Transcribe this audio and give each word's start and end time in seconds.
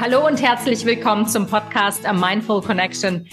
Hallo 0.00 0.24
und 0.24 0.40
herzlich 0.40 0.84
willkommen 0.84 1.26
zum 1.26 1.48
Podcast 1.48 2.06
A 2.06 2.12
Mindful 2.12 2.62
Connection. 2.62 3.26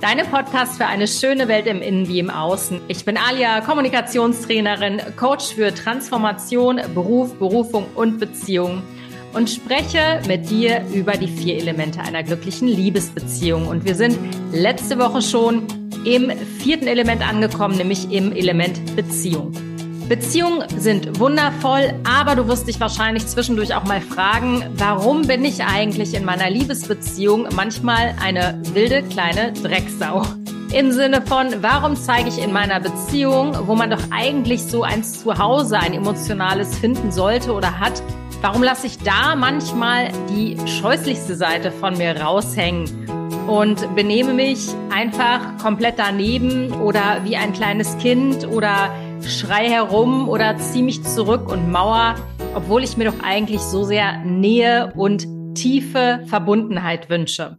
Deine 0.00 0.24
Podcast 0.24 0.76
für 0.76 0.86
eine 0.86 1.08
schöne 1.08 1.48
Welt 1.48 1.66
im 1.66 1.82
Innen 1.82 2.06
wie 2.06 2.20
im 2.20 2.30
Außen. 2.30 2.80
Ich 2.86 3.04
bin 3.04 3.16
Alia, 3.16 3.60
Kommunikationstrainerin, 3.60 5.02
Coach 5.16 5.52
für 5.52 5.74
Transformation, 5.74 6.80
Beruf, 6.94 7.34
Berufung 7.40 7.86
und 7.96 8.20
Beziehung 8.20 8.84
und 9.32 9.50
spreche 9.50 10.22
mit 10.28 10.48
dir 10.48 10.84
über 10.94 11.14
die 11.14 11.26
vier 11.26 11.56
Elemente 11.56 12.00
einer 12.00 12.22
glücklichen 12.22 12.68
Liebesbeziehung. 12.68 13.66
Und 13.66 13.84
wir 13.84 13.96
sind 13.96 14.16
letzte 14.52 15.00
Woche 15.00 15.22
schon 15.22 15.66
im 16.04 16.30
vierten 16.60 16.86
Element 16.86 17.28
angekommen, 17.28 17.76
nämlich 17.76 18.12
im 18.12 18.30
Element 18.30 18.94
Beziehung. 18.94 19.71
Beziehungen 20.12 20.68
sind 20.78 21.18
wundervoll, 21.18 21.94
aber 22.04 22.36
du 22.36 22.46
wirst 22.46 22.68
dich 22.68 22.78
wahrscheinlich 22.80 23.26
zwischendurch 23.26 23.74
auch 23.74 23.84
mal 23.84 24.02
fragen, 24.02 24.62
warum 24.76 25.22
bin 25.22 25.42
ich 25.42 25.64
eigentlich 25.64 26.12
in 26.12 26.26
meiner 26.26 26.50
Liebesbeziehung 26.50 27.48
manchmal 27.56 28.14
eine 28.22 28.60
wilde 28.74 29.02
kleine 29.04 29.54
Drecksau? 29.54 30.20
Im 30.70 30.92
Sinne 30.92 31.22
von, 31.22 31.62
warum 31.62 31.96
zeige 31.96 32.28
ich 32.28 32.42
in 32.42 32.52
meiner 32.52 32.78
Beziehung, 32.78 33.56
wo 33.66 33.74
man 33.74 33.88
doch 33.88 34.02
eigentlich 34.10 34.62
so 34.64 34.82
ein 34.82 35.02
Zuhause, 35.02 35.78
ein 35.78 35.94
emotionales 35.94 36.76
finden 36.76 37.10
sollte 37.10 37.50
oder 37.54 37.80
hat, 37.80 38.02
warum 38.42 38.62
lasse 38.62 38.88
ich 38.88 38.98
da 38.98 39.34
manchmal 39.34 40.10
die 40.28 40.58
scheußlichste 40.68 41.36
Seite 41.36 41.72
von 41.72 41.96
mir 41.96 42.20
raushängen? 42.20 43.08
und 43.46 43.96
benehme 43.96 44.32
mich 44.32 44.68
einfach 44.94 45.58
komplett 45.60 45.98
daneben 45.98 46.72
oder 46.80 47.22
wie 47.24 47.36
ein 47.36 47.52
kleines 47.52 47.98
Kind 47.98 48.46
oder 48.46 48.88
schrei 49.26 49.68
herum 49.68 50.28
oder 50.28 50.56
zieh 50.58 50.82
mich 50.82 51.02
zurück 51.04 51.50
und 51.50 51.70
mauer, 51.70 52.14
obwohl 52.54 52.82
ich 52.82 52.96
mir 52.96 53.04
doch 53.10 53.20
eigentlich 53.22 53.60
so 53.60 53.84
sehr 53.84 54.18
Nähe 54.24 54.92
und 54.96 55.26
tiefe 55.54 56.22
Verbundenheit 56.26 57.08
wünsche. 57.10 57.58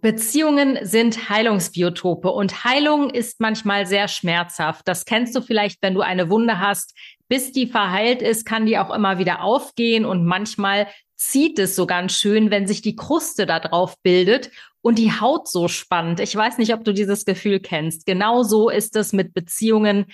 Beziehungen 0.00 0.78
sind 0.82 1.28
Heilungsbiotope 1.28 2.30
und 2.30 2.64
Heilung 2.64 3.10
ist 3.10 3.40
manchmal 3.40 3.86
sehr 3.86 4.08
schmerzhaft. 4.08 4.86
Das 4.86 5.04
kennst 5.04 5.34
du 5.34 5.40
vielleicht, 5.40 5.82
wenn 5.82 5.94
du 5.94 6.00
eine 6.00 6.30
Wunde 6.30 6.60
hast. 6.60 6.94
Bis 7.28 7.50
die 7.50 7.66
verheilt 7.66 8.22
ist, 8.22 8.44
kann 8.44 8.66
die 8.66 8.78
auch 8.78 8.94
immer 8.94 9.18
wieder 9.18 9.42
aufgehen 9.42 10.04
und 10.04 10.24
manchmal 10.24 10.86
zieht 11.16 11.58
es 11.58 11.74
so 11.74 11.86
ganz 11.86 12.12
schön, 12.12 12.50
wenn 12.50 12.66
sich 12.66 12.82
die 12.82 12.94
Kruste 12.94 13.46
da 13.46 13.58
drauf 13.58 13.96
bildet 14.02 14.50
und 14.80 14.98
die 14.98 15.10
Haut 15.10 15.48
so 15.48 15.66
spannt. 15.66 16.20
Ich 16.20 16.36
weiß 16.36 16.58
nicht, 16.58 16.72
ob 16.72 16.84
du 16.84 16.92
dieses 16.92 17.24
Gefühl 17.24 17.58
kennst. 17.58 18.06
Genau 18.06 18.42
so 18.42 18.68
ist 18.68 18.94
es 18.94 19.12
mit 19.12 19.34
Beziehungen 19.34 20.06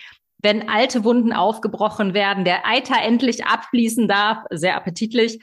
wenn 0.42 0.68
alte 0.68 1.04
Wunden 1.04 1.32
aufgebrochen 1.32 2.14
werden, 2.14 2.44
der 2.44 2.66
Eiter 2.66 2.96
endlich 3.00 3.46
abfließen 3.46 4.08
darf, 4.08 4.44
sehr 4.50 4.76
appetitlich, 4.76 5.40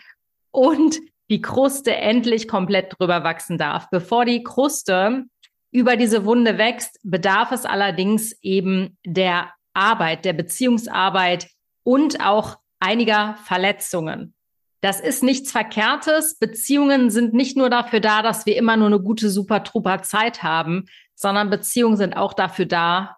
und 0.52 1.00
die 1.30 1.42
Kruste 1.42 1.95
endlich 1.95 2.47
komplett 2.47 2.95
drüber 3.00 3.23
wachsen 3.23 3.58
darf. 3.58 3.89
Bevor 3.89 4.25
die 4.25 4.44
Kruste 4.44 5.25
über 5.72 5.95
diese 5.95 6.25
Wunde 6.25 6.58
wächst, 6.58 7.00
bedarf 7.03 7.52
es 7.52 7.66
allerdings 7.66 8.36
eben 8.42 8.97
der 9.05 9.52
Arbeit, 9.73 10.25
der 10.25 10.33
Beziehungsarbeit 10.33 11.47
und 11.83 12.25
auch 12.25 12.58
einiger 12.80 13.36
Verletzungen. 13.44 14.33
Das 14.81 15.00
ist 15.00 15.23
nichts 15.23 15.52
Verkehrtes. 15.52 16.38
Beziehungen 16.39 17.09
sind 17.09 17.33
nicht 17.33 17.58
nur 17.58 17.70
dafür 17.70 18.00
da, 18.00 18.22
dass 18.22 18.45
wir 18.45 18.55
immer 18.55 18.77
nur 18.77 18.88
eine 18.88 19.00
gute, 19.00 19.30
super, 19.30 19.64
truper 19.64 20.02
Zeit 20.02 20.42
haben, 20.42 20.86
sondern 21.16 21.50
Beziehungen 21.50 21.97
sind 21.97 22.16
auch 22.16 22.33
dafür 22.33 22.66
da, 22.66 23.17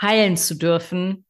heilen 0.00 0.36
zu 0.36 0.56
dürfen 0.56 1.24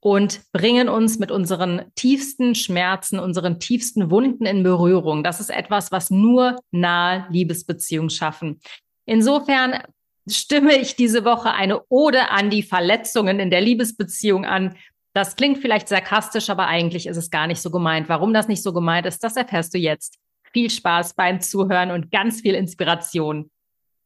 und 0.00 0.40
bringen 0.52 0.88
uns 0.88 1.18
mit 1.18 1.30
unseren 1.30 1.82
tiefsten 1.94 2.54
Schmerzen, 2.54 3.18
unseren 3.18 3.58
tiefsten 3.58 4.10
Wunden 4.10 4.46
in 4.46 4.62
Berührung. 4.62 5.24
Das 5.24 5.40
ist 5.40 5.50
etwas, 5.50 5.90
was 5.90 6.10
nur 6.10 6.56
nahe 6.70 7.26
Liebesbeziehungen 7.30 8.10
schaffen. 8.10 8.60
Insofern 9.04 9.80
stimme 10.28 10.76
ich 10.76 10.96
diese 10.96 11.24
Woche 11.24 11.52
eine 11.52 11.82
Ode 11.88 12.30
an 12.30 12.50
die 12.50 12.62
Verletzungen 12.62 13.40
in 13.40 13.50
der 13.50 13.60
Liebesbeziehung 13.60 14.44
an. 14.44 14.76
Das 15.12 15.36
klingt 15.36 15.58
vielleicht 15.58 15.88
sarkastisch, 15.88 16.50
aber 16.50 16.66
eigentlich 16.66 17.06
ist 17.06 17.16
es 17.16 17.30
gar 17.30 17.46
nicht 17.46 17.60
so 17.60 17.70
gemeint. 17.70 18.08
Warum 18.08 18.34
das 18.34 18.48
nicht 18.48 18.62
so 18.62 18.72
gemeint 18.72 19.06
ist, 19.06 19.24
das 19.24 19.36
erfährst 19.36 19.72
du 19.74 19.78
jetzt. 19.78 20.18
Viel 20.52 20.70
Spaß 20.70 21.14
beim 21.14 21.40
Zuhören 21.40 21.90
und 21.90 22.10
ganz 22.10 22.42
viel 22.42 22.54
Inspiration. 22.54 23.50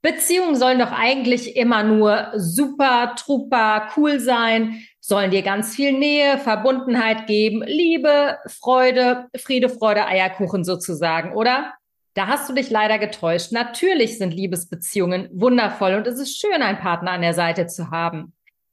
Beziehungen 0.03 0.57
sollen 0.57 0.79
doch 0.79 0.93
eigentlich 0.93 1.57
immer 1.57 1.83
nur 1.83 2.33
super, 2.35 3.15
truper, 3.17 3.91
cool 3.97 4.19
sein, 4.19 4.83
sollen 5.01 5.31
dir 5.31 5.43
ganz 5.43 5.75
viel 5.75 5.93
Nähe, 5.93 6.39
Verbundenheit 6.39 7.27
geben, 7.27 7.63
Liebe, 7.67 8.39
Freude, 8.47 9.29
Friede, 9.37 9.69
Freude, 9.69 10.07
Eierkuchen 10.07 10.65
sozusagen, 10.65 11.35
oder? 11.35 11.75
Da 12.15 12.27
hast 12.27 12.49
du 12.49 12.55
dich 12.55 12.71
leider 12.71 12.99
getäuscht. 12.99 13.53
Natürlich 13.53 14.19
sind 14.19 14.35
Liebesbeziehungen 14.35 15.29
wundervoll 15.33 15.95
und 15.95 16.07
es 16.07 16.19
ist 16.19 16.41
schön, 16.41 16.63
einen 16.63 16.79
Partner 16.79 17.13
an 17.13 17.23
der 17.23 17.35
Seite 17.35 17.67
zu 17.67 17.91
haben. 17.91 18.33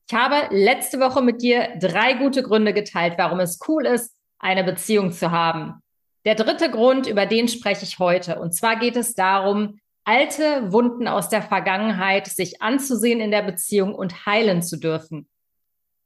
Ich 0.10 0.16
habe 0.16 0.48
letzte 0.56 1.00
Woche 1.00 1.22
mit 1.22 1.42
dir 1.42 1.68
drei 1.80 2.14
gute 2.14 2.42
Gründe 2.42 2.74
geteilt, 2.74 3.16
warum 3.18 3.40
es 3.42 3.60
cool 3.68 3.86
ist, 3.86 4.16
eine 4.40 4.64
Beziehung 4.64 5.12
zu 5.12 5.32
haben. 5.32 5.82
Der 6.26 6.36
dritte 6.36 6.72
Grund, 6.72 7.08
über 7.08 7.26
den 7.26 7.48
spreche 7.48 7.84
ich 7.84 8.00
heute. 8.00 8.40
Und 8.40 8.54
zwar 8.54 8.78
geht 8.78 8.96
es 8.96 9.14
darum, 9.16 9.80
alte 10.08 10.72
Wunden 10.72 11.08
aus 11.08 11.28
der 11.28 11.42
Vergangenheit 11.42 12.28
sich 12.28 12.62
anzusehen 12.62 13.20
in 13.20 13.30
der 13.30 13.42
Beziehung 13.42 13.94
und 13.94 14.26
heilen 14.26 14.62
zu 14.62 14.78
dürfen. 14.78 15.28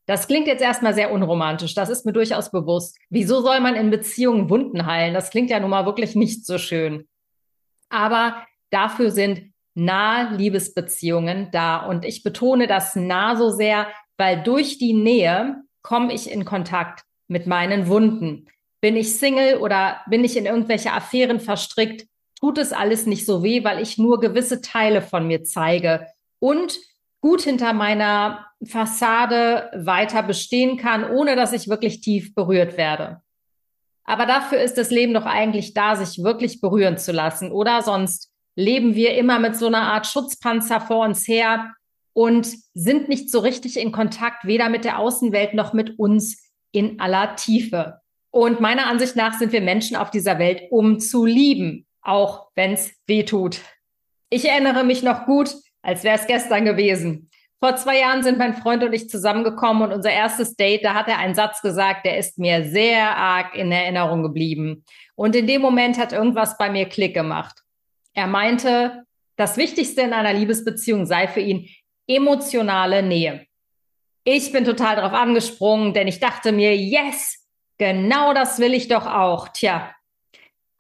Das 0.07 0.27
klingt 0.27 0.47
jetzt 0.47 0.63
erstmal 0.63 0.95
sehr 0.95 1.11
unromantisch, 1.11 1.75
das 1.75 1.89
ist 1.89 2.05
mir 2.05 2.11
durchaus 2.11 2.49
bewusst. 2.49 2.97
Wieso 3.09 3.41
soll 3.41 3.59
man 3.59 3.75
in 3.75 3.91
Beziehungen 3.91 4.49
Wunden 4.49 4.87
heilen? 4.87 5.13
Das 5.13 5.29
klingt 5.29 5.51
ja 5.51 5.59
nun 5.59 5.69
mal 5.69 5.85
wirklich 5.85 6.15
nicht 6.15 6.47
so 6.47 6.57
schön. 6.57 7.07
Aber 7.89 8.43
dafür 8.71 9.11
sind 9.11 9.53
nahe 9.75 10.35
Liebesbeziehungen 10.35 11.49
da. 11.51 11.77
Und 11.85 12.03
ich 12.03 12.23
betone 12.23 12.65
das 12.65 12.95
nah 12.95 13.35
so 13.35 13.51
sehr, 13.51 13.87
weil 14.17 14.41
durch 14.41 14.79
die 14.79 14.93
Nähe 14.93 15.57
komme 15.83 16.11
ich 16.11 16.31
in 16.31 16.43
Kontakt 16.43 17.03
mit 17.27 17.45
meinen 17.45 17.87
Wunden. 17.87 18.47
Bin 18.81 18.97
ich 18.97 19.15
Single 19.15 19.57
oder 19.57 20.01
bin 20.09 20.23
ich 20.23 20.35
in 20.37 20.47
irgendwelche 20.47 20.91
Affären 20.91 21.39
verstrickt, 21.39 22.07
tut 22.41 22.57
es 22.57 22.73
alles 22.73 23.05
nicht 23.05 23.25
so 23.25 23.43
weh, 23.43 23.63
weil 23.63 23.81
ich 23.81 23.97
nur 23.97 24.19
gewisse 24.19 24.61
Teile 24.61 25.01
von 25.01 25.27
mir 25.27 25.43
zeige 25.43 26.07
und 26.39 26.77
gut 27.21 27.41
hinter 27.41 27.73
meiner 27.73 28.47
Fassade 28.65 29.69
weiter 29.75 30.23
bestehen 30.23 30.77
kann, 30.77 31.09
ohne 31.09 31.35
dass 31.35 31.53
ich 31.53 31.69
wirklich 31.69 32.01
tief 32.01 32.33
berührt 32.33 32.77
werde. 32.77 33.21
Aber 34.03 34.25
dafür 34.25 34.59
ist 34.59 34.77
das 34.77 34.89
Leben 34.89 35.13
doch 35.13 35.25
eigentlich 35.25 35.73
da, 35.73 35.95
sich 35.95 36.23
wirklich 36.23 36.59
berühren 36.59 36.97
zu 36.97 37.11
lassen, 37.11 37.51
oder? 37.51 37.83
Sonst 37.83 38.31
leben 38.55 38.95
wir 38.95 39.15
immer 39.15 39.37
mit 39.39 39.55
so 39.55 39.67
einer 39.67 39.93
Art 39.93 40.07
Schutzpanzer 40.07 40.81
vor 40.81 41.05
uns 41.05 41.27
her 41.27 41.71
und 42.13 42.47
sind 42.73 43.07
nicht 43.07 43.31
so 43.31 43.39
richtig 43.39 43.77
in 43.79 43.91
Kontakt, 43.91 44.45
weder 44.45 44.69
mit 44.69 44.83
der 44.83 44.97
Außenwelt 44.97 45.53
noch 45.53 45.73
mit 45.73 45.99
uns 45.99 46.51
in 46.71 46.99
aller 46.99 47.35
Tiefe. 47.35 48.01
Und 48.31 48.59
meiner 48.59 48.87
Ansicht 48.87 49.15
nach 49.15 49.37
sind 49.37 49.51
wir 49.51 49.61
Menschen 49.61 49.95
auf 49.95 50.09
dieser 50.09 50.39
Welt, 50.39 50.63
um 50.71 50.99
zu 50.99 51.25
lieben 51.25 51.85
auch 52.01 52.49
wenn 52.55 52.73
es 52.73 52.91
weh 53.07 53.23
tut. 53.23 53.61
Ich 54.29 54.47
erinnere 54.47 54.83
mich 54.83 55.03
noch 55.03 55.25
gut, 55.25 55.53
als 55.81 56.03
wäre 56.03 56.17
es 56.17 56.27
gestern 56.27 56.65
gewesen. 56.65 57.29
Vor 57.59 57.75
zwei 57.75 57.99
Jahren 57.99 58.23
sind 58.23 58.39
mein 58.39 58.55
Freund 58.55 58.83
und 58.83 58.93
ich 58.93 59.07
zusammengekommen 59.07 59.83
und 59.83 59.93
unser 59.93 60.11
erstes 60.11 60.55
Date, 60.55 60.83
da 60.83 60.95
hat 60.95 61.07
er 61.07 61.19
einen 61.19 61.35
Satz 61.35 61.61
gesagt, 61.61 62.05
der 62.05 62.17
ist 62.17 62.39
mir 62.39 62.63
sehr 62.63 63.15
arg 63.15 63.55
in 63.55 63.71
Erinnerung 63.71 64.23
geblieben. 64.23 64.83
Und 65.15 65.35
in 65.35 65.45
dem 65.45 65.61
Moment 65.61 65.99
hat 65.99 66.11
irgendwas 66.11 66.57
bei 66.57 66.71
mir 66.71 66.89
Klick 66.89 67.13
gemacht. 67.13 67.61
Er 68.13 68.25
meinte, 68.25 69.03
das 69.35 69.57
Wichtigste 69.57 70.01
in 70.01 70.13
einer 70.13 70.33
Liebesbeziehung 70.33 71.05
sei 71.05 71.27
für 71.27 71.39
ihn 71.39 71.69
emotionale 72.07 73.03
Nähe. 73.03 73.45
Ich 74.23 74.51
bin 74.51 74.65
total 74.65 74.95
drauf 74.95 75.13
angesprungen, 75.13 75.93
denn 75.93 76.07
ich 76.07 76.19
dachte 76.19 76.51
mir, 76.51 76.75
yes, 76.75 77.47
genau 77.77 78.33
das 78.33 78.59
will 78.59 78.73
ich 78.73 78.87
doch 78.87 79.05
auch. 79.05 79.49
Tja, 79.49 79.93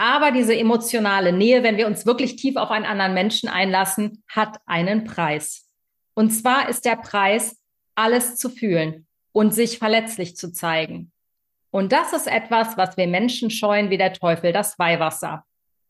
aber 0.01 0.31
diese 0.31 0.57
emotionale 0.57 1.31
Nähe, 1.31 1.61
wenn 1.61 1.77
wir 1.77 1.85
uns 1.85 2.07
wirklich 2.07 2.35
tief 2.35 2.55
auf 2.55 2.71
einen 2.71 2.85
anderen 2.85 3.13
Menschen 3.13 3.47
einlassen, 3.47 4.23
hat 4.27 4.57
einen 4.65 5.03
Preis. 5.03 5.69
Und 6.15 6.31
zwar 6.31 6.69
ist 6.69 6.85
der 6.85 6.95
Preis, 6.95 7.55
alles 7.93 8.35
zu 8.35 8.49
fühlen 8.49 9.05
und 9.31 9.53
sich 9.53 9.77
verletzlich 9.77 10.35
zu 10.35 10.51
zeigen. 10.51 11.11
Und 11.69 11.91
das 11.91 12.13
ist 12.13 12.25
etwas, 12.25 12.77
was 12.77 12.97
wir 12.97 13.05
Menschen 13.05 13.51
scheuen 13.51 13.91
wie 13.91 13.99
der 13.99 14.13
Teufel, 14.13 14.51
das 14.51 14.79
Weihwasser. 14.79 15.45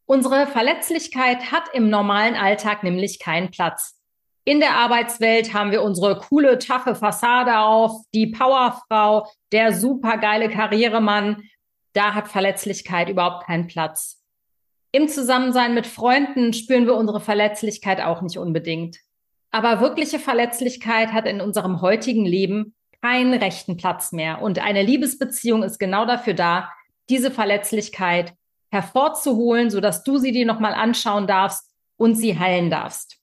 Unsere 0.06 0.46
Verletzlichkeit 0.46 1.54
hat 1.54 1.64
im 1.72 1.90
normalen 1.90 2.36
Alltag 2.36 2.84
nämlich 2.84 3.18
keinen 3.18 3.50
Platz. 3.50 3.98
In 4.44 4.60
der 4.60 4.76
Arbeitswelt 4.76 5.54
haben 5.54 5.72
wir 5.72 5.84
unsere 5.84 6.18
coole, 6.18 6.60
taffe 6.60 6.96
Fassade 6.96 7.60
auf, 7.60 7.94
die 8.14 8.28
Powerfrau, 8.28 9.26
der 9.54 9.72
supergeile 9.74 10.50
Karrieremann, 10.50 11.44
da 11.94 12.14
hat 12.14 12.28
Verletzlichkeit 12.28 13.10
überhaupt 13.10 13.46
keinen 13.46 13.68
Platz. 13.68 14.24
Im 14.92 15.08
Zusammensein 15.08 15.74
mit 15.74 15.88
Freunden 15.88 16.54
spüren 16.54 16.86
wir 16.86 16.96
unsere 16.96 17.22
Verletzlichkeit 17.22 18.02
auch 18.02 18.22
nicht 18.22 18.38
unbedingt. 18.38 18.98
Aber 19.52 19.82
wirkliche 19.82 20.20
Verletzlichkeit 20.20 21.14
hat 21.14 21.26
in 21.26 21.42
unserem 21.42 21.82
heutigen 21.82 22.26
Leben 22.26 22.74
keinen 23.02 23.34
rechten 23.34 23.78
Platz 23.78 24.12
mehr. 24.12 24.42
Und 24.42 24.60
eine 24.60 24.84
Liebesbeziehung 24.84 25.64
ist 25.64 25.80
genau 25.80 26.06
dafür 26.06 26.34
da, 26.34 26.70
diese 27.10 27.32
Verletzlichkeit 27.32 28.34
hervorzuholen, 28.70 29.70
sodass 29.70 30.04
du 30.04 30.18
sie 30.18 30.32
dir 30.32 30.46
nochmal 30.46 30.74
anschauen 30.74 31.28
darfst 31.28 31.70
und 31.98 32.16
sie 32.16 32.40
heilen 32.40 32.70
darfst. 32.70 33.18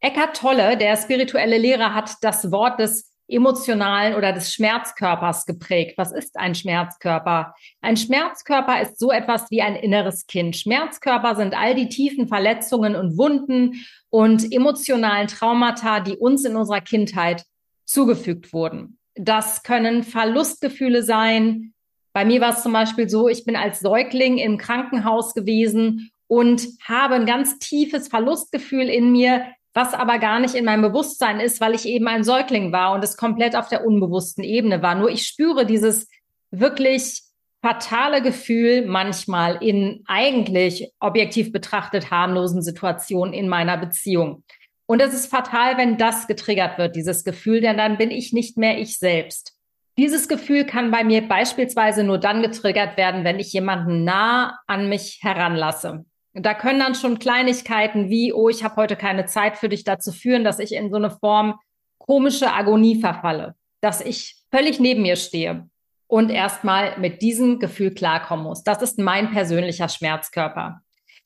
Eckart 0.00 0.36
Tolle, 0.36 0.76
der 0.76 0.96
spirituelle 0.96 1.58
Lehrer, 1.58 1.94
hat 1.94 2.16
das 2.22 2.50
Wort 2.50 2.80
des 2.80 3.11
emotionalen 3.32 4.14
oder 4.14 4.32
des 4.32 4.52
Schmerzkörpers 4.52 5.46
geprägt. 5.46 5.98
Was 5.98 6.12
ist 6.12 6.38
ein 6.38 6.54
Schmerzkörper? 6.54 7.54
Ein 7.80 7.96
Schmerzkörper 7.96 8.80
ist 8.82 8.98
so 8.98 9.10
etwas 9.10 9.50
wie 9.50 9.62
ein 9.62 9.76
inneres 9.76 10.26
Kind. 10.26 10.56
Schmerzkörper 10.56 11.34
sind 11.34 11.54
all 11.54 11.74
die 11.74 11.88
tiefen 11.88 12.28
Verletzungen 12.28 12.94
und 12.94 13.16
Wunden 13.16 13.84
und 14.10 14.52
emotionalen 14.52 15.28
Traumata, 15.28 16.00
die 16.00 16.16
uns 16.16 16.44
in 16.44 16.56
unserer 16.56 16.80
Kindheit 16.80 17.44
zugefügt 17.84 18.52
wurden. 18.52 18.98
Das 19.14 19.62
können 19.62 20.02
Verlustgefühle 20.02 21.02
sein. 21.02 21.74
Bei 22.12 22.24
mir 22.24 22.40
war 22.40 22.50
es 22.50 22.62
zum 22.62 22.72
Beispiel 22.72 23.08
so, 23.08 23.28
ich 23.28 23.44
bin 23.44 23.56
als 23.56 23.80
Säugling 23.80 24.38
im 24.38 24.58
Krankenhaus 24.58 25.34
gewesen 25.34 26.10
und 26.26 26.66
habe 26.82 27.14
ein 27.14 27.26
ganz 27.26 27.58
tiefes 27.58 28.08
Verlustgefühl 28.08 28.88
in 28.88 29.12
mir, 29.12 29.46
was 29.74 29.94
aber 29.94 30.18
gar 30.18 30.38
nicht 30.38 30.54
in 30.54 30.64
meinem 30.64 30.82
Bewusstsein 30.82 31.40
ist, 31.40 31.60
weil 31.60 31.74
ich 31.74 31.86
eben 31.86 32.06
ein 32.06 32.24
Säugling 32.24 32.72
war 32.72 32.92
und 32.92 33.02
es 33.02 33.16
komplett 33.16 33.56
auf 33.56 33.68
der 33.68 33.86
unbewussten 33.86 34.44
Ebene 34.44 34.82
war. 34.82 34.94
Nur 34.94 35.10
ich 35.10 35.26
spüre 35.26 35.64
dieses 35.64 36.08
wirklich 36.50 37.22
fatale 37.62 38.20
Gefühl 38.22 38.84
manchmal 38.86 39.62
in 39.62 40.02
eigentlich 40.06 40.90
objektiv 40.98 41.52
betrachtet 41.52 42.10
harmlosen 42.10 42.60
Situationen 42.60 43.32
in 43.32 43.48
meiner 43.48 43.78
Beziehung. 43.78 44.44
Und 44.86 45.00
es 45.00 45.14
ist 45.14 45.30
fatal, 45.30 45.78
wenn 45.78 45.96
das 45.96 46.26
getriggert 46.26 46.76
wird, 46.76 46.96
dieses 46.96 47.24
Gefühl, 47.24 47.60
denn 47.60 47.78
dann 47.78 47.96
bin 47.96 48.10
ich 48.10 48.32
nicht 48.32 48.58
mehr 48.58 48.78
ich 48.78 48.98
selbst. 48.98 49.54
Dieses 49.96 50.28
Gefühl 50.28 50.64
kann 50.64 50.90
bei 50.90 51.04
mir 51.04 51.26
beispielsweise 51.26 52.02
nur 52.02 52.18
dann 52.18 52.42
getriggert 52.42 52.96
werden, 52.96 53.24
wenn 53.24 53.38
ich 53.38 53.52
jemanden 53.52 54.04
nah 54.04 54.58
an 54.66 54.88
mich 54.88 55.20
heranlasse. 55.22 56.04
Da 56.34 56.54
können 56.54 56.80
dann 56.80 56.94
schon 56.94 57.18
Kleinigkeiten 57.18 58.08
wie, 58.08 58.32
oh, 58.32 58.48
ich 58.48 58.64
habe 58.64 58.76
heute 58.76 58.96
keine 58.96 59.26
Zeit 59.26 59.58
für 59.58 59.68
dich 59.68 59.84
dazu 59.84 60.12
führen, 60.12 60.44
dass 60.44 60.58
ich 60.58 60.72
in 60.72 60.90
so 60.90 60.96
eine 60.96 61.10
Form 61.10 61.58
komische 61.98 62.52
Agonie 62.52 63.00
verfalle, 63.00 63.54
dass 63.80 64.00
ich 64.00 64.36
völlig 64.50 64.80
neben 64.80 65.02
mir 65.02 65.16
stehe 65.16 65.68
und 66.06 66.30
erstmal 66.30 66.98
mit 66.98 67.22
diesem 67.22 67.58
Gefühl 67.58 67.92
klarkommen 67.92 68.44
muss. 68.44 68.62
Das 68.62 68.82
ist 68.82 68.98
mein 68.98 69.30
persönlicher 69.30 69.88
Schmerzkörper. 69.88 70.80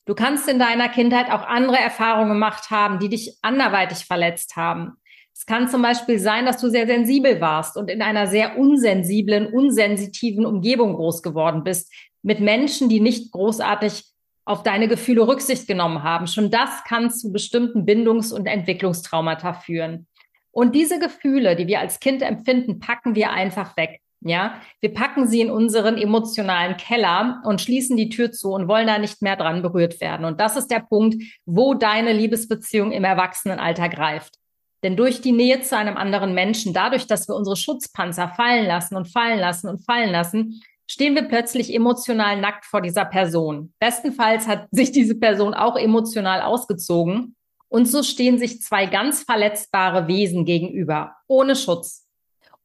Du 0.05 0.15
kannst 0.15 0.47
in 0.47 0.59
deiner 0.59 0.87
Kindheit 0.87 1.29
auch 1.29 1.45
andere 1.45 1.77
Erfahrungen 1.77 2.29
gemacht 2.29 2.69
haben, 2.69 2.99
die 2.99 3.09
dich 3.09 3.37
anderweitig 3.41 4.05
verletzt 4.05 4.55
haben. 4.55 4.93
Es 5.33 5.45
kann 5.45 5.67
zum 5.67 5.81
Beispiel 5.81 6.17
sein, 6.17 6.45
dass 6.45 6.59
du 6.59 6.69
sehr 6.69 6.87
sensibel 6.87 7.41
warst 7.41 7.77
und 7.77 7.91
in 7.91 8.01
einer 8.01 8.27
sehr 8.27 8.57
unsensiblen, 8.57 9.47
unsensitiven 9.47 10.45
Umgebung 10.45 10.95
groß 10.95 11.21
geworden 11.21 11.63
bist, 11.63 11.93
mit 12.23 12.39
Menschen, 12.39 12.89
die 12.89 13.01
nicht 13.01 13.31
großartig 13.31 14.05
auf 14.47 14.63
deine 14.63 14.87
Gefühle 14.87 15.27
Rücksicht 15.27 15.67
genommen 15.67 16.03
haben. 16.03 16.25
Schon 16.25 16.49
das 16.49 16.83
kann 16.85 17.11
zu 17.11 17.33
bestimmten 17.33 17.85
Bindungs- 17.85 18.31
und 18.31 18.45
Entwicklungstraumata 18.45 19.53
führen. 19.53 20.07
Und 20.51 20.73
diese 20.73 20.99
Gefühle, 20.99 21.55
die 21.57 21.67
wir 21.67 21.81
als 21.81 21.99
Kind 21.99 22.21
empfinden, 22.21 22.79
packen 22.79 23.13
wir 23.13 23.31
einfach 23.31 23.75
weg. 23.75 23.99
Ja, 24.21 24.59
wir 24.79 24.93
packen 24.93 25.27
sie 25.27 25.41
in 25.41 25.51
unseren 25.51 25.97
emotionalen 25.97 26.75
Keller 26.77 27.41
und 27.43 27.61
schließen 27.61 27.97
die 27.97 28.09
Tür 28.09 28.31
zu 28.31 28.51
und 28.51 28.67
wollen 28.67 28.87
da 28.87 28.97
nicht 28.97 29.21
mehr 29.21 29.35
dran 29.35 29.61
berührt 29.61 30.01
werden. 30.01 30.25
Und 30.25 30.39
das 30.39 30.55
ist 30.55 30.71
der 30.71 30.79
Punkt, 30.79 31.21
wo 31.45 31.75
deine 31.75 32.13
Liebesbeziehung 32.13 32.91
im 32.91 33.03
Erwachsenenalter 33.03 33.89
greift. 33.89 34.35
Denn 34.81 34.95
durch 34.95 35.21
die 35.21 35.33
Nähe 35.33 35.61
zu 35.61 35.77
einem 35.77 35.97
anderen 35.97 36.33
Menschen, 36.33 36.73
dadurch, 36.73 37.05
dass 37.05 37.27
wir 37.27 37.35
unsere 37.35 37.57
Schutzpanzer 37.57 38.29
fallen 38.29 38.65
lassen 38.65 38.95
und 38.95 39.11
fallen 39.11 39.39
lassen 39.39 39.67
und 39.67 39.85
fallen 39.85 40.09
lassen, 40.09 40.61
stehen 40.89 41.15
wir 41.15 41.23
plötzlich 41.23 41.73
emotional 41.73 42.39
nackt 42.39 42.65
vor 42.65 42.81
dieser 42.81 43.05
Person. 43.05 43.73
Bestenfalls 43.79 44.47
hat 44.47 44.67
sich 44.71 44.91
diese 44.91 45.15
Person 45.15 45.53
auch 45.53 45.75
emotional 45.75 46.41
ausgezogen. 46.41 47.35
Und 47.69 47.85
so 47.85 48.01
stehen 48.01 48.37
sich 48.37 48.61
zwei 48.61 48.85
ganz 48.85 49.23
verletzbare 49.23 50.07
Wesen 50.07 50.45
gegenüber, 50.45 51.15
ohne 51.27 51.55
Schutz. 51.55 52.07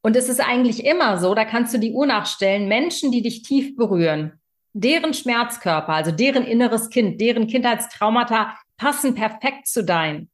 Und 0.01 0.17
es 0.17 0.29
ist 0.29 0.41
eigentlich 0.41 0.85
immer 0.85 1.19
so, 1.19 1.35
da 1.35 1.45
kannst 1.45 1.75
du 1.75 1.79
die 1.79 1.93
Uhr 1.93 2.07
nachstellen, 2.07 2.69
Menschen, 2.69 3.11
die 3.11 3.23
dich 3.23 3.43
tief 3.43 3.77
berühren, 3.77 4.41
deren 4.73 5.15
Schmerzkörper, 5.15 5.93
also 5.93 6.13
deren 6.13 6.45
inneres 6.45 6.89
Kind, 6.89 7.21
deren 7.21 7.47
Kindheitstraumata 7.47 8.57
passen 8.77 9.15
perfekt 9.15 9.67
zu 9.67 9.85
dein. 9.85 10.29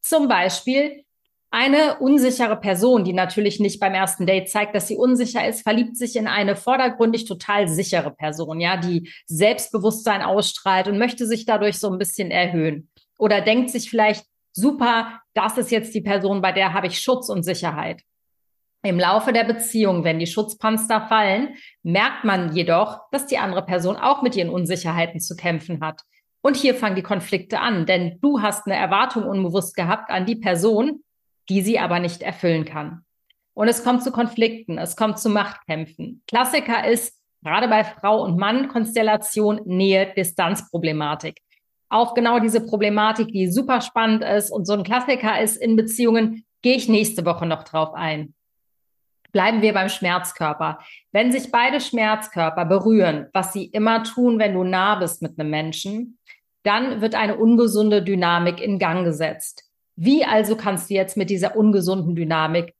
Zum 0.00 0.28
Beispiel 0.28 1.04
eine 1.52 1.98
unsichere 1.98 2.56
Person, 2.56 3.04
die 3.04 3.12
natürlich 3.12 3.60
nicht 3.60 3.78
beim 3.78 3.92
ersten 3.92 4.24
Date 4.24 4.48
zeigt, 4.48 4.74
dass 4.74 4.88
sie 4.88 4.96
unsicher 4.96 5.46
ist, 5.46 5.62
verliebt 5.62 5.98
sich 5.98 6.16
in 6.16 6.26
eine 6.26 6.56
vordergründig 6.56 7.26
total 7.26 7.68
sichere 7.68 8.10
Person, 8.10 8.58
ja, 8.58 8.78
die 8.78 9.12
Selbstbewusstsein 9.26 10.22
ausstrahlt 10.22 10.88
und 10.88 10.98
möchte 10.98 11.26
sich 11.26 11.44
dadurch 11.44 11.78
so 11.78 11.90
ein 11.90 11.98
bisschen 11.98 12.30
erhöhen. 12.30 12.88
Oder 13.18 13.42
denkt 13.42 13.70
sich 13.70 13.90
vielleicht, 13.90 14.24
super, 14.52 15.20
das 15.34 15.58
ist 15.58 15.70
jetzt 15.70 15.94
die 15.94 16.00
Person, 16.00 16.40
bei 16.40 16.52
der 16.52 16.72
habe 16.72 16.86
ich 16.86 16.98
Schutz 16.98 17.28
und 17.28 17.42
Sicherheit. 17.42 18.00
Im 18.82 18.98
Laufe 18.98 19.34
der 19.34 19.44
Beziehung, 19.44 20.04
wenn 20.04 20.18
die 20.18 20.26
Schutzpanzer 20.26 21.02
fallen, 21.02 21.54
merkt 21.82 22.24
man 22.24 22.56
jedoch, 22.56 22.98
dass 23.12 23.26
die 23.26 23.38
andere 23.38 23.64
Person 23.64 23.96
auch 23.96 24.22
mit 24.22 24.36
ihren 24.36 24.48
Unsicherheiten 24.48 25.20
zu 25.20 25.36
kämpfen 25.36 25.82
hat. 25.82 26.00
Und 26.40 26.56
hier 26.56 26.74
fangen 26.74 26.96
die 26.96 27.02
Konflikte 27.02 27.60
an, 27.60 27.84
denn 27.84 28.18
du 28.22 28.40
hast 28.40 28.66
eine 28.66 28.74
Erwartung 28.74 29.24
unbewusst 29.24 29.76
gehabt 29.76 30.10
an 30.10 30.24
die 30.24 30.36
Person, 30.36 31.02
die 31.48 31.62
sie 31.62 31.78
aber 31.78 31.98
nicht 31.98 32.22
erfüllen 32.22 32.64
kann. 32.64 33.04
Und 33.54 33.68
es 33.68 33.84
kommt 33.84 34.02
zu 34.02 34.12
Konflikten, 34.12 34.78
es 34.78 34.96
kommt 34.96 35.18
zu 35.18 35.28
Machtkämpfen. 35.28 36.22
Klassiker 36.26 36.86
ist 36.88 37.20
gerade 37.42 37.68
bei 37.68 37.84
Frau 37.84 38.22
und 38.22 38.38
Mann 38.38 38.68
Konstellation 38.68 39.60
Nähe-Distanz-Problematik. 39.64 41.38
Auch 41.88 42.14
genau 42.14 42.38
diese 42.38 42.64
Problematik, 42.64 43.28
die 43.28 43.50
super 43.50 43.82
spannend 43.82 44.24
ist 44.24 44.50
und 44.50 44.64
so 44.64 44.72
ein 44.72 44.84
Klassiker 44.84 45.40
ist 45.40 45.56
in 45.56 45.76
Beziehungen, 45.76 46.44
gehe 46.62 46.76
ich 46.76 46.88
nächste 46.88 47.26
Woche 47.26 47.44
noch 47.44 47.64
drauf 47.64 47.92
ein. 47.94 48.34
Bleiben 49.32 49.62
wir 49.62 49.72
beim 49.72 49.88
Schmerzkörper. 49.88 50.78
Wenn 51.10 51.32
sich 51.32 51.50
beide 51.50 51.80
Schmerzkörper 51.80 52.64
berühren, 52.64 53.28
was 53.32 53.52
sie 53.52 53.64
immer 53.64 54.04
tun, 54.04 54.38
wenn 54.38 54.54
du 54.54 54.62
nah 54.62 54.94
bist 54.94 55.22
mit 55.22 55.38
einem 55.38 55.50
Menschen, 55.50 56.18
dann 56.62 57.00
wird 57.00 57.14
eine 57.14 57.36
ungesunde 57.36 58.02
Dynamik 58.02 58.60
in 58.60 58.78
Gang 58.78 59.04
gesetzt. 59.04 59.61
Wie 59.96 60.24
also 60.24 60.56
kannst 60.56 60.90
du 60.90 60.94
jetzt 60.94 61.16
mit 61.16 61.30
dieser 61.30 61.56
ungesunden 61.56 62.14
Dynamik 62.14 62.74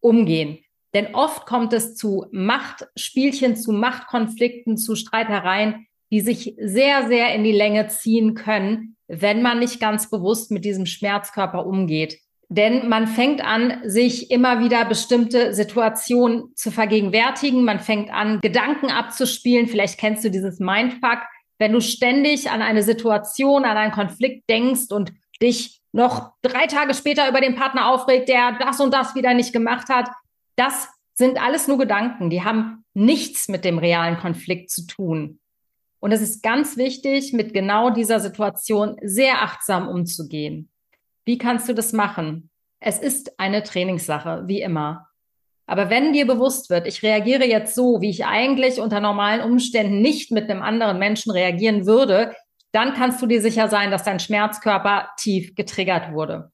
umgehen? 0.00 0.58
Denn 0.94 1.14
oft 1.14 1.46
kommt 1.46 1.72
es 1.72 1.94
zu 1.94 2.26
Machtspielchen, 2.32 3.56
zu 3.56 3.72
Machtkonflikten, 3.72 4.78
zu 4.78 4.94
Streitereien, 4.94 5.86
die 6.10 6.20
sich 6.20 6.54
sehr, 6.58 7.06
sehr 7.08 7.34
in 7.34 7.44
die 7.44 7.52
Länge 7.52 7.88
ziehen 7.88 8.34
können, 8.34 8.96
wenn 9.08 9.42
man 9.42 9.58
nicht 9.58 9.80
ganz 9.80 10.08
bewusst 10.08 10.50
mit 10.50 10.64
diesem 10.64 10.86
Schmerzkörper 10.86 11.66
umgeht. 11.66 12.18
Denn 12.48 12.88
man 12.88 13.08
fängt 13.08 13.44
an, 13.44 13.80
sich 13.84 14.30
immer 14.30 14.60
wieder 14.60 14.84
bestimmte 14.84 15.52
Situationen 15.52 16.54
zu 16.54 16.70
vergegenwärtigen. 16.70 17.64
Man 17.64 17.80
fängt 17.80 18.10
an, 18.10 18.40
Gedanken 18.40 18.90
abzuspielen. 18.90 19.66
Vielleicht 19.66 19.98
kennst 19.98 20.24
du 20.24 20.30
dieses 20.30 20.60
Mindfuck. 20.60 21.18
Wenn 21.58 21.72
du 21.72 21.80
ständig 21.80 22.50
an 22.50 22.62
eine 22.62 22.82
Situation, 22.82 23.64
an 23.64 23.76
einen 23.76 23.92
Konflikt 23.92 24.48
denkst 24.48 24.92
und 24.92 25.12
dich 25.42 25.80
noch 25.96 26.32
drei 26.42 26.66
Tage 26.66 26.94
später 26.94 27.28
über 27.28 27.40
den 27.40 27.56
Partner 27.56 27.88
aufregt, 27.88 28.28
der 28.28 28.52
das 28.60 28.80
und 28.80 28.92
das 28.92 29.14
wieder 29.14 29.34
nicht 29.34 29.52
gemacht 29.52 29.88
hat. 29.88 30.08
Das 30.54 30.88
sind 31.14 31.40
alles 31.42 31.66
nur 31.66 31.78
Gedanken, 31.78 32.28
die 32.28 32.44
haben 32.44 32.84
nichts 32.92 33.48
mit 33.48 33.64
dem 33.64 33.78
realen 33.78 34.18
Konflikt 34.18 34.70
zu 34.70 34.86
tun. 34.86 35.40
Und 35.98 36.12
es 36.12 36.20
ist 36.20 36.42
ganz 36.42 36.76
wichtig, 36.76 37.32
mit 37.32 37.54
genau 37.54 37.90
dieser 37.90 38.20
Situation 38.20 38.96
sehr 39.02 39.42
achtsam 39.42 39.88
umzugehen. 39.88 40.68
Wie 41.24 41.38
kannst 41.38 41.68
du 41.68 41.72
das 41.72 41.92
machen? 41.92 42.50
Es 42.78 42.98
ist 42.98 43.40
eine 43.40 43.62
Trainingssache, 43.62 44.44
wie 44.46 44.60
immer. 44.60 45.08
Aber 45.66 45.88
wenn 45.88 46.12
dir 46.12 46.26
bewusst 46.26 46.68
wird, 46.68 46.86
ich 46.86 47.02
reagiere 47.02 47.46
jetzt 47.46 47.74
so, 47.74 48.02
wie 48.02 48.10
ich 48.10 48.26
eigentlich 48.26 48.80
unter 48.80 49.00
normalen 49.00 49.40
Umständen 49.40 50.00
nicht 50.02 50.30
mit 50.30 50.48
einem 50.48 50.62
anderen 50.62 50.98
Menschen 50.98 51.32
reagieren 51.32 51.86
würde, 51.86 52.34
dann 52.76 52.92
kannst 52.92 53.22
du 53.22 53.26
dir 53.26 53.40
sicher 53.40 53.68
sein, 53.68 53.90
dass 53.90 54.04
dein 54.04 54.20
Schmerzkörper 54.20 55.08
tief 55.16 55.54
getriggert 55.54 56.12
wurde. 56.12 56.52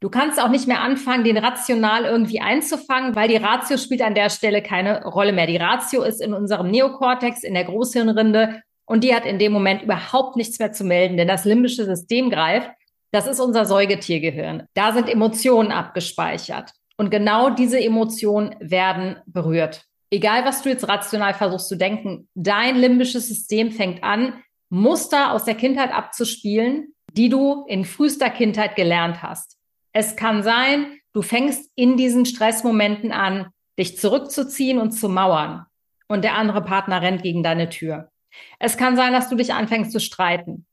Du 0.00 0.10
kannst 0.10 0.38
auch 0.38 0.50
nicht 0.50 0.68
mehr 0.68 0.82
anfangen, 0.82 1.24
den 1.24 1.38
rational 1.38 2.04
irgendwie 2.04 2.40
einzufangen, 2.40 3.16
weil 3.16 3.28
die 3.28 3.38
Ratio 3.38 3.78
spielt 3.78 4.02
an 4.02 4.14
der 4.14 4.28
Stelle 4.28 4.62
keine 4.62 5.02
Rolle 5.02 5.32
mehr. 5.32 5.46
Die 5.46 5.56
Ratio 5.56 6.02
ist 6.02 6.20
in 6.20 6.34
unserem 6.34 6.70
Neokortex, 6.70 7.42
in 7.42 7.54
der 7.54 7.64
Großhirnrinde 7.64 8.60
und 8.84 9.02
die 9.02 9.14
hat 9.14 9.24
in 9.24 9.38
dem 9.38 9.52
Moment 9.52 9.82
überhaupt 9.82 10.36
nichts 10.36 10.58
mehr 10.58 10.72
zu 10.72 10.84
melden, 10.84 11.16
denn 11.16 11.26
das 11.26 11.46
limbische 11.46 11.86
System 11.86 12.28
greift. 12.28 12.70
Das 13.12 13.26
ist 13.26 13.40
unser 13.40 13.64
Säugetiergehirn. 13.64 14.64
Da 14.74 14.92
sind 14.92 15.08
Emotionen 15.08 15.72
abgespeichert. 15.72 16.72
Und 16.98 17.10
genau 17.10 17.48
diese 17.48 17.80
Emotionen 17.80 18.56
werden 18.60 19.16
berührt. 19.24 19.86
Egal, 20.10 20.44
was 20.44 20.60
du 20.60 20.68
jetzt 20.68 20.86
rational 20.86 21.32
versuchst 21.32 21.68
zu 21.68 21.76
denken, 21.76 22.28
dein 22.34 22.76
limbisches 22.76 23.26
System 23.26 23.72
fängt 23.72 24.04
an, 24.04 24.34
Muster 24.68 25.32
aus 25.32 25.44
der 25.44 25.54
Kindheit 25.54 25.92
abzuspielen, 25.92 26.94
die 27.12 27.28
du 27.28 27.64
in 27.68 27.84
frühester 27.84 28.30
Kindheit 28.30 28.76
gelernt 28.76 29.22
hast. 29.22 29.56
Es 29.92 30.16
kann 30.16 30.42
sein, 30.42 30.98
du 31.12 31.22
fängst 31.22 31.70
in 31.76 31.96
diesen 31.96 32.26
Stressmomenten 32.26 33.12
an, 33.12 33.50
dich 33.78 33.98
zurückzuziehen 33.98 34.78
und 34.78 34.92
zu 34.92 35.08
mauern 35.08 35.66
und 36.08 36.24
der 36.24 36.34
andere 36.34 36.62
Partner 36.62 37.02
rennt 37.02 37.22
gegen 37.22 37.42
deine 37.42 37.68
Tür. 37.68 38.10
Es 38.58 38.76
kann 38.76 38.96
sein, 38.96 39.12
dass 39.12 39.28
du 39.28 39.36
dich 39.36 39.54
anfängst 39.54 39.92
zu 39.92 40.00
streiten. 40.00 40.66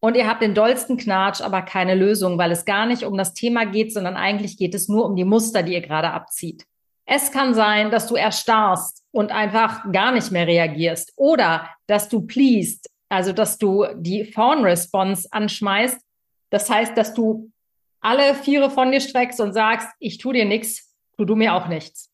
Und 0.00 0.16
ihr 0.16 0.28
habt 0.28 0.42
den 0.42 0.54
dollsten 0.54 0.96
Knatsch, 0.96 1.40
aber 1.40 1.62
keine 1.62 1.96
Lösung, 1.96 2.38
weil 2.38 2.52
es 2.52 2.64
gar 2.64 2.86
nicht 2.86 3.02
um 3.02 3.16
das 3.16 3.34
Thema 3.34 3.66
geht, 3.66 3.92
sondern 3.92 4.16
eigentlich 4.16 4.56
geht 4.56 4.74
es 4.74 4.88
nur 4.88 5.04
um 5.04 5.16
die 5.16 5.24
Muster, 5.24 5.64
die 5.64 5.72
ihr 5.72 5.80
gerade 5.80 6.10
abzieht. 6.12 6.64
Es 7.04 7.32
kann 7.32 7.54
sein, 7.54 7.90
dass 7.90 8.06
du 8.06 8.14
erstarrst 8.14 9.02
und 9.10 9.32
einfach 9.32 9.90
gar 9.90 10.12
nicht 10.12 10.30
mehr 10.30 10.46
reagierst 10.46 11.12
oder 11.16 11.68
dass 11.86 12.08
du 12.08 12.20
pleased, 12.20 12.88
also 13.08 13.32
dass 13.32 13.58
du 13.58 13.86
die 13.96 14.24
Fawn-Response 14.24 15.28
anschmeißt. 15.30 16.00
Das 16.50 16.68
heißt, 16.70 16.96
dass 16.96 17.14
du 17.14 17.50
alle 18.00 18.34
Viere 18.34 18.70
von 18.70 18.92
dir 18.92 19.00
streckst 19.00 19.40
und 19.40 19.52
sagst, 19.52 19.88
ich 19.98 20.18
tu 20.18 20.32
dir 20.32 20.44
nichts, 20.44 20.94
tu 21.16 21.24
du 21.24 21.34
mir 21.34 21.54
auch 21.54 21.68
nichts. 21.68 22.12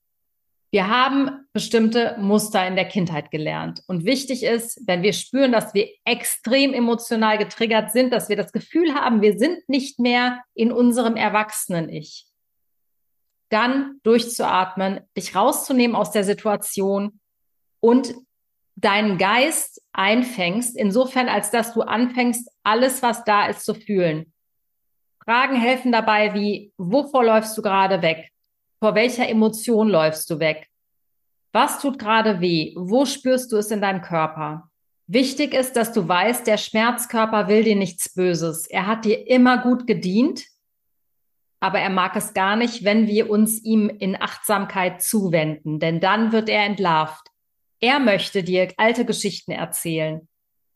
Wir 0.75 0.89
haben 0.89 1.47
bestimmte 1.53 2.17
Muster 2.19 2.67
in 2.67 2.75
der 2.75 2.89
Kindheit 2.89 3.31
gelernt. 3.31 3.85
Und 3.87 4.05
wichtig 4.05 4.43
ist, 4.43 4.81
wenn 4.89 5.05
wir 5.05 5.13
spüren, 5.13 5.53
dass 5.53 5.73
wir 5.73 5.89
extrem 6.05 6.73
emotional 6.73 7.39
getriggert 7.39 7.93
sind, 7.93 8.13
dass 8.13 8.29
wir 8.29 8.35
das 8.35 8.51
Gefühl 8.51 8.93
haben, 8.93 9.23
wir 9.23 9.39
sind 9.39 9.69
nicht 9.69 10.01
mehr 10.01 10.43
in 10.53 10.73
unserem 10.73 11.15
Erwachsenen-Ich, 11.15 12.27
dann 13.51 14.01
durchzuatmen, 14.03 15.03
dich 15.17 15.37
rauszunehmen 15.37 15.95
aus 15.95 16.11
der 16.11 16.25
Situation 16.25 17.21
und 17.79 18.13
deinen 18.77 19.19
Geist 19.19 19.81
einfängst, 19.93 20.77
insofern 20.77 21.29
als 21.29 21.51
dass 21.51 21.75
du 21.75 21.83
anfängst, 21.83 22.51
alles, 22.63 23.03
was 23.03 23.25
da 23.25 23.47
ist, 23.47 23.65
zu 23.65 23.75
fühlen. 23.75 24.33
Fragen 25.25 25.57
helfen 25.57 25.93
dabei 25.93 26.35
wie, 26.35 26.73
wovor 26.77 27.25
läufst 27.25 27.57
du 27.57 27.63
gerade 27.63 28.03
weg? 28.03 28.31
Vor 28.81 28.95
welcher 28.95 29.29
Emotion 29.29 29.89
läufst 29.89 30.29
du 30.29 30.39
weg? 30.39 30.69
Was 31.53 31.81
tut 31.81 31.99
gerade 31.99 32.41
weh? 32.41 32.75
Wo 32.77 33.07
spürst 33.07 33.53
du 33.53 33.57
es 33.57 33.71
in 33.71 33.81
deinem 33.81 34.03
Körper? 34.03 34.69
Wichtig 35.07 35.55
ist, 35.55 35.77
dass 35.77 35.93
du 35.93 36.09
weißt, 36.09 36.47
der 36.47 36.57
Schmerzkörper 36.57 37.49
will 37.49 37.63
dir 37.63 37.77
nichts 37.77 38.13
Böses. 38.13 38.67
Er 38.67 38.87
hat 38.87 39.05
dir 39.05 39.29
immer 39.29 39.59
gut 39.59 39.87
gedient, 39.87 40.45
aber 41.61 41.79
er 41.79 41.91
mag 41.91 42.17
es 42.17 42.35
gar 42.35 42.57
nicht, 42.57 42.85
wenn 42.85 43.07
wir 43.07 43.31
uns 43.31 43.63
ihm 43.63 43.89
in 43.89 44.21
Achtsamkeit 44.21 45.03
zuwenden, 45.03 45.79
denn 45.79 46.01
dann 46.01 46.33
wird 46.33 46.49
er 46.49 46.65
entlarvt. 46.65 47.29
Er 47.81 47.99
möchte 47.99 48.43
dir 48.43 48.73
alte 48.77 49.05
Geschichten 49.05 49.53
erzählen. 49.53 50.29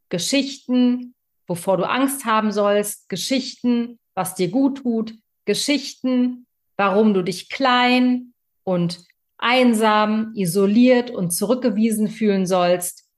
Geschichten, 0.09 1.15
wovor 1.47 1.77
du 1.77 1.89
Angst 1.89 2.25
haben 2.25 2.53
sollst, 2.53 3.09
Geschichten, 3.09 3.99
was 4.15 4.35
dir 4.35 4.49
gut 4.49 4.79
tut, 4.79 5.15
Geschichten, 5.45 6.47
warum 6.77 7.15
du 7.15 7.23
dich 7.23 7.49
klein 7.49 8.35
und 8.65 9.05
einsam, 9.39 10.33
isoliert 10.35 11.11
und 11.11 11.31
zurückgewiesen 11.31 12.09
fühlen 12.09 12.47
sollst. 12.47 13.09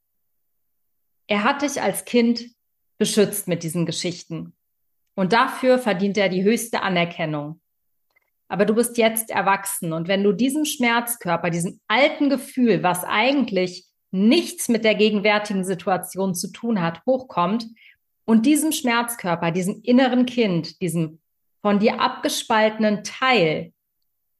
Er 1.26 1.44
hat 1.44 1.62
dich 1.62 1.80
als 1.80 2.04
Kind 2.04 2.44
beschützt 2.98 3.48
mit 3.48 3.62
diesen 3.62 3.86
Geschichten. 3.86 4.54
Und 5.14 5.32
dafür 5.32 5.78
verdient 5.78 6.18
er 6.18 6.28
die 6.28 6.44
höchste 6.44 6.82
Anerkennung. 6.82 7.59
Aber 8.50 8.64
du 8.64 8.74
bist 8.74 8.98
jetzt 8.98 9.30
erwachsen 9.30 9.92
und 9.92 10.08
wenn 10.08 10.24
du 10.24 10.32
diesem 10.32 10.64
Schmerzkörper, 10.64 11.50
diesem 11.50 11.80
alten 11.86 12.28
Gefühl, 12.28 12.82
was 12.82 13.04
eigentlich 13.04 13.86
nichts 14.10 14.68
mit 14.68 14.84
der 14.84 14.96
gegenwärtigen 14.96 15.64
Situation 15.64 16.34
zu 16.34 16.50
tun 16.50 16.82
hat, 16.82 17.00
hochkommt 17.06 17.66
und 18.24 18.46
diesem 18.46 18.72
Schmerzkörper, 18.72 19.52
diesem 19.52 19.82
inneren 19.82 20.26
Kind, 20.26 20.80
diesem 20.80 21.20
von 21.62 21.78
dir 21.78 22.00
abgespaltenen 22.00 23.04
Teil 23.04 23.72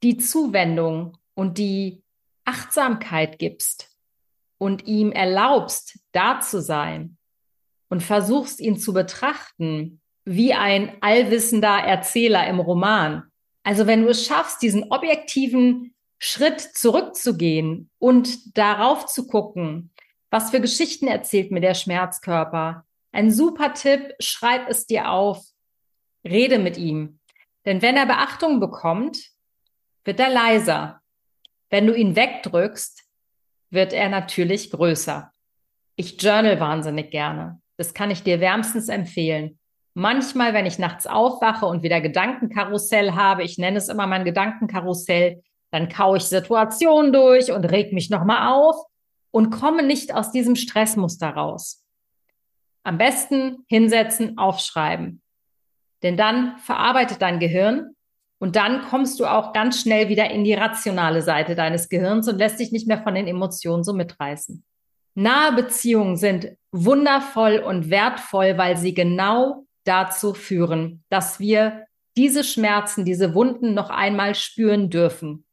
die 0.03 0.17
Zuwendung 0.17 1.17
und 1.35 1.59
die 1.59 2.03
Achtsamkeit 2.45 3.39
gibst 3.39 3.97
und 4.59 4.89
ihm 4.89 5.13
erlaubst, 5.13 6.01
da 6.11 6.41
zu 6.41 6.61
sein 6.61 7.17
und 7.89 8.03
versuchst 8.03 8.59
ihn 8.59 8.77
zu 8.77 8.93
betrachten 8.93 10.01
wie 10.25 10.53
ein 10.53 10.97
allwissender 11.01 11.79
Erzähler 11.79 12.49
im 12.49 12.59
Roman. 12.59 13.30
Also 13.71 13.87
wenn 13.87 14.03
du 14.03 14.09
es 14.09 14.27
schaffst, 14.27 14.63
diesen 14.63 14.91
objektiven 14.91 15.95
Schritt 16.19 16.61
zurückzugehen 16.61 17.89
und 18.01 18.59
darauf 18.59 19.07
zu 19.07 19.29
gucken, 19.29 19.93
was 20.29 20.51
für 20.51 20.61
Geschichten 20.61 21.07
erzählt 21.07 21.53
mir 21.53 21.61
der 21.61 21.75
Schmerzkörper. 21.75 22.85
Ein 23.13 23.31
super 23.31 23.73
Tipp, 23.75 24.13
schreib 24.19 24.69
es 24.69 24.87
dir 24.89 25.09
auf, 25.13 25.45
rede 26.25 26.59
mit 26.59 26.79
ihm. 26.79 27.21
Denn 27.65 27.81
wenn 27.81 27.97
er 27.97 28.07
Beachtung 28.07 28.59
bekommt, 28.59 29.19
wird 30.03 30.19
er 30.19 30.31
leiser. 30.31 31.01
Wenn 31.69 31.87
du 31.87 31.95
ihn 31.95 32.17
wegdrückst, 32.17 33.05
wird 33.71 33.93
er 33.93 34.09
natürlich 34.09 34.73
größer. 34.73 35.31
Ich 35.95 36.21
journal 36.21 36.59
wahnsinnig 36.59 37.13
gerne. 37.13 37.63
Das 37.77 37.95
kann 37.95 38.11
ich 38.11 38.25
dir 38.25 38.41
wärmstens 38.41 38.89
empfehlen. 38.89 39.60
Manchmal, 40.01 40.55
wenn 40.55 40.65
ich 40.65 40.79
nachts 40.79 41.07
aufwache 41.07 41.67
und 41.67 41.83
wieder 41.83 42.01
Gedankenkarussell 42.01 43.13
habe, 43.13 43.43
ich 43.43 43.59
nenne 43.59 43.77
es 43.77 43.91
immer 43.91 44.07
mein 44.07 44.25
Gedankenkarussell, 44.25 45.43
dann 45.73 45.91
kaue 45.91 46.17
ich 46.17 46.23
Situationen 46.23 47.13
durch 47.13 47.53
und 47.53 47.67
reg 47.67 47.93
mich 47.93 48.09
nochmal 48.09 48.51
auf 48.51 48.77
und 49.31 49.51
komme 49.51 49.83
nicht 49.83 50.15
aus 50.15 50.33
diesem 50.33 50.57
Stressmuster 50.57 51.29
raus. 51.29 51.85
Am 52.83 52.97
besten 52.97 53.67
hinsetzen, 53.69 54.39
aufschreiben. 54.39 55.21
Denn 56.03 56.17
dann 56.17 56.57
verarbeitet 56.61 57.21
dein 57.21 57.39
Gehirn 57.39 57.91
und 58.39 58.57
dann 58.57 58.81
kommst 58.81 59.21
du 59.21 59.27
auch 59.27 59.53
ganz 59.53 59.83
schnell 59.83 60.09
wieder 60.09 60.31
in 60.31 60.45
die 60.45 60.55
rationale 60.55 61.21
Seite 61.21 61.55
deines 61.55 61.91
Gehirns 61.91 62.27
und 62.27 62.39
lässt 62.39 62.59
dich 62.59 62.73
nicht 62.73 62.89
mehr 62.89 63.03
von 63.03 63.15
den 63.15 63.27
Emotionen 63.27 63.85
so 63.85 63.93
mitreißen. 63.93 64.65
Nahe 65.15 65.53
Beziehungen 65.53 66.17
sind 66.17 66.57
wundervoll 66.73 67.59
und 67.59 67.91
wertvoll, 67.91 68.57
weil 68.57 68.79
sie 68.79 68.95
genau 68.95 69.67
dazu 69.85 70.35
führen, 70.35 71.05
dass 71.09 71.41
wir 71.41 71.87
diese 72.17 72.45
Schmerzen, 72.45 73.05
diese 73.05 73.35
Wunden 73.35 73.75
noch 73.75 73.91
einmal 73.91 74.35
spüren 74.35 74.91
dürfen. 74.91 75.45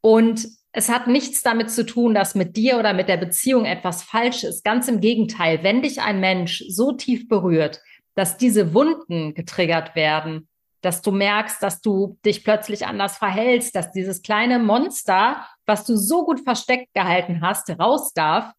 Und 0.00 0.48
es 0.72 0.88
hat 0.88 1.06
nichts 1.06 1.42
damit 1.42 1.70
zu 1.70 1.86
tun, 1.86 2.14
dass 2.14 2.34
mit 2.34 2.56
dir 2.56 2.78
oder 2.78 2.92
mit 2.92 3.08
der 3.08 3.16
Beziehung 3.16 3.64
etwas 3.64 4.02
falsch 4.02 4.44
ist. 4.44 4.62
Ganz 4.62 4.88
im 4.88 5.00
Gegenteil, 5.00 5.62
wenn 5.62 5.82
dich 5.82 6.02
ein 6.02 6.20
Mensch 6.20 6.62
so 6.68 6.92
tief 6.92 7.28
berührt, 7.28 7.80
dass 8.14 8.36
diese 8.36 8.74
Wunden 8.74 9.34
getriggert 9.34 9.96
werden, 9.96 10.48
dass 10.82 11.02
du 11.02 11.10
merkst, 11.10 11.62
dass 11.62 11.80
du 11.80 12.18
dich 12.24 12.44
plötzlich 12.44 12.86
anders 12.86 13.16
verhältst, 13.16 13.74
dass 13.74 13.90
dieses 13.90 14.22
kleine 14.22 14.58
Monster, 14.58 15.44
was 15.64 15.84
du 15.84 15.96
so 15.96 16.24
gut 16.24 16.40
versteckt 16.40 16.92
gehalten 16.94 17.40
hast, 17.40 17.68
raus 17.70 18.12
darf, 18.12 18.52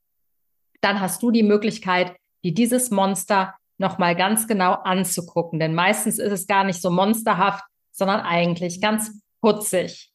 dann 0.81 0.99
hast 0.99 1.23
du 1.23 1.31
die 1.31 1.43
Möglichkeit, 1.43 2.15
dir 2.43 2.53
dieses 2.53 2.91
Monster 2.91 3.55
nochmal 3.77 4.15
ganz 4.15 4.47
genau 4.47 4.73
anzugucken. 4.73 5.59
Denn 5.59 5.75
meistens 5.75 6.19
ist 6.19 6.31
es 6.31 6.47
gar 6.47 6.63
nicht 6.63 6.81
so 6.81 6.89
monsterhaft, 6.89 7.63
sondern 7.91 8.21
eigentlich 8.21 8.81
ganz 8.81 9.21
putzig. 9.41 10.11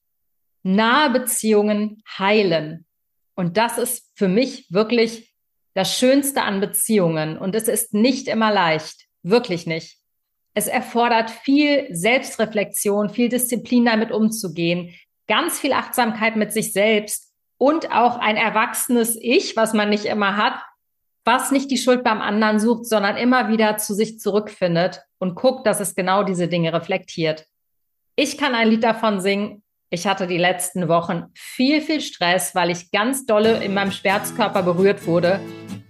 Nahe 0.62 1.10
Beziehungen 1.10 2.02
heilen. 2.18 2.86
Und 3.34 3.56
das 3.56 3.78
ist 3.78 4.10
für 4.14 4.28
mich 4.28 4.66
wirklich 4.70 5.34
das 5.74 5.96
Schönste 5.96 6.42
an 6.42 6.60
Beziehungen. 6.60 7.38
Und 7.38 7.54
es 7.54 7.68
ist 7.68 7.94
nicht 7.94 8.28
immer 8.28 8.52
leicht. 8.52 9.06
Wirklich 9.22 9.66
nicht. 9.66 9.98
Es 10.54 10.66
erfordert 10.66 11.30
viel 11.30 11.86
Selbstreflexion, 11.90 13.08
viel 13.08 13.28
Disziplin 13.28 13.86
damit 13.86 14.12
umzugehen, 14.12 14.94
ganz 15.26 15.58
viel 15.58 15.72
Achtsamkeit 15.72 16.36
mit 16.36 16.52
sich 16.52 16.72
selbst 16.72 17.32
und 17.56 17.90
auch 17.90 18.18
ein 18.18 18.36
erwachsenes 18.36 19.16
Ich, 19.20 19.56
was 19.56 19.72
man 19.72 19.88
nicht 19.88 20.04
immer 20.04 20.36
hat, 20.36 20.60
was 21.24 21.50
nicht 21.50 21.70
die 21.70 21.78
Schuld 21.78 22.04
beim 22.04 22.20
anderen 22.20 22.58
sucht, 22.58 22.86
sondern 22.86 23.16
immer 23.16 23.48
wieder 23.48 23.76
zu 23.76 23.94
sich 23.94 24.18
zurückfindet 24.18 25.02
und 25.18 25.34
guckt, 25.34 25.66
dass 25.66 25.80
es 25.80 25.94
genau 25.94 26.22
diese 26.22 26.48
Dinge 26.48 26.72
reflektiert. 26.72 27.46
Ich 28.16 28.38
kann 28.38 28.54
ein 28.54 28.68
Lied 28.68 28.84
davon 28.84 29.20
singen. 29.20 29.62
Ich 29.90 30.06
hatte 30.06 30.26
die 30.26 30.38
letzten 30.38 30.88
Wochen 30.88 31.26
viel, 31.34 31.80
viel 31.80 32.00
Stress, 32.00 32.54
weil 32.54 32.70
ich 32.70 32.90
ganz 32.90 33.26
dolle 33.26 33.62
in 33.62 33.74
meinem 33.74 33.92
Schmerzkörper 33.92 34.62
berührt 34.62 35.06
wurde. 35.06 35.40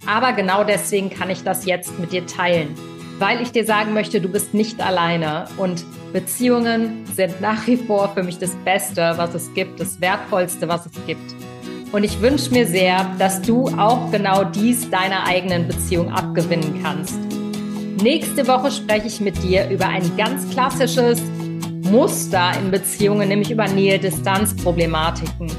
Aber 0.06 0.32
genau 0.32 0.64
deswegen 0.64 1.10
kann 1.10 1.30
ich 1.30 1.44
das 1.44 1.64
jetzt 1.66 1.98
mit 1.98 2.12
dir 2.12 2.26
teilen 2.26 2.76
weil 3.22 3.40
ich 3.40 3.52
dir 3.52 3.64
sagen 3.64 3.92
möchte, 3.92 4.20
du 4.20 4.28
bist 4.28 4.52
nicht 4.52 4.80
alleine 4.80 5.44
und 5.56 5.84
Beziehungen 6.12 7.06
sind 7.06 7.40
nach 7.40 7.68
wie 7.68 7.76
vor 7.76 8.12
für 8.14 8.24
mich 8.24 8.38
das 8.38 8.56
Beste, 8.64 9.12
was 9.16 9.32
es 9.32 9.54
gibt, 9.54 9.78
das 9.78 10.00
Wertvollste, 10.00 10.66
was 10.66 10.86
es 10.86 11.06
gibt. 11.06 11.32
Und 11.92 12.04
ich 12.04 12.22
wünsche 12.22 12.50
mir 12.50 12.66
sehr, 12.66 13.04
dass 13.18 13.42
du 13.42 13.68
auch 13.68 14.10
genau 14.10 14.44
dies 14.44 14.88
deiner 14.88 15.26
eigenen 15.26 15.68
Beziehung 15.68 16.10
abgewinnen 16.10 16.80
kannst. 16.82 17.18
Nächste 18.02 18.48
Woche 18.48 18.70
spreche 18.70 19.08
ich 19.08 19.20
mit 19.20 19.40
dir 19.42 19.68
über 19.68 19.86
ein 19.86 20.16
ganz 20.16 20.48
klassisches 20.48 21.20
Muster 21.82 22.52
in 22.58 22.70
Beziehungen, 22.70 23.28
nämlich 23.28 23.50
über 23.50 23.68
Nähe-Distanz-Problematiken. 23.68 25.52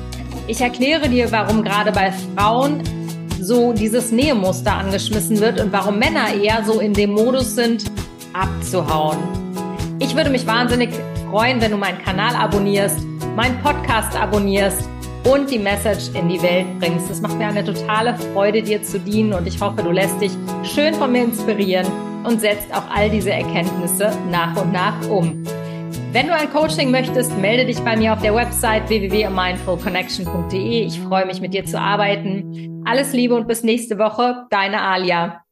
Ich 0.47 0.59
erkläre 0.59 1.07
dir, 1.07 1.31
warum 1.31 1.63
gerade 1.63 1.91
bei 1.91 2.11
Frauen 2.35 2.81
so 3.39 3.71
dieses 3.71 4.11
Nähemuster 4.11 4.73
angeschmissen 4.73 5.39
wird 5.39 5.61
und 5.61 5.71
warum 5.71 5.99
Männer 5.99 6.33
eher 6.33 6.63
so 6.65 6.79
in 6.79 6.93
dem 6.93 7.11
Modus 7.11 7.55
sind, 7.55 7.85
abzuhauen. 8.33 9.19
Ich 9.99 10.15
würde 10.15 10.31
mich 10.31 10.47
wahnsinnig 10.47 10.89
freuen, 11.29 11.61
wenn 11.61 11.71
du 11.71 11.77
meinen 11.77 11.99
Kanal 11.99 12.35
abonnierst, 12.35 12.97
meinen 13.35 13.61
Podcast 13.61 14.19
abonnierst 14.19 14.89
und 15.25 15.49
die 15.49 15.59
Message 15.59 16.09
in 16.13 16.29
die 16.29 16.41
Welt 16.41 16.65
bringst. 16.79 17.09
Es 17.09 17.21
macht 17.21 17.37
mir 17.37 17.47
eine 17.47 17.63
totale 17.63 18.15
Freude, 18.15 18.61
dir 18.61 18.83
zu 18.83 18.99
dienen 18.99 19.33
und 19.33 19.47
ich 19.47 19.59
hoffe, 19.61 19.83
du 19.83 19.91
lässt 19.91 20.19
dich 20.21 20.31
schön 20.63 20.93
von 20.93 21.11
mir 21.11 21.23
inspirieren 21.23 21.87
und 22.23 22.39
setzt 22.41 22.73
auch 22.73 22.89
all 22.93 23.09
diese 23.09 23.31
Erkenntnisse 23.31 24.11
nach 24.29 24.55
und 24.61 24.71
nach 24.71 25.09
um. 25.09 25.43
Wenn 26.11 26.27
du 26.27 26.33
ein 26.33 26.51
Coaching 26.51 26.91
möchtest, 26.91 27.35
melde 27.37 27.65
dich 27.65 27.79
bei 27.79 27.97
mir 27.97 28.13
auf 28.13 28.21
der 28.21 28.35
Website 28.35 28.87
www.mindfulconnection.de. 28.87 30.85
Ich 30.85 30.99
freue 30.99 31.25
mich, 31.25 31.41
mit 31.41 31.53
dir 31.53 31.65
zu 31.65 31.79
arbeiten. 31.79 32.83
Alles 32.85 33.13
Liebe 33.13 33.33
und 33.33 33.47
bis 33.47 33.63
nächste 33.63 33.97
Woche. 33.97 34.45
Deine 34.51 34.81
Alia. 34.81 35.42